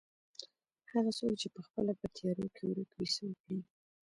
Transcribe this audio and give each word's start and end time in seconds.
هغه 0.91 1.11
څوک 1.17 1.33
چې 1.41 1.47
پخپله 1.55 1.93
په 1.99 2.07
تيارو 2.15 2.47
کې 2.55 2.63
ورکه 2.65 2.91
وي 2.97 3.07
څه 3.15 3.21
وکړي. 3.27 3.59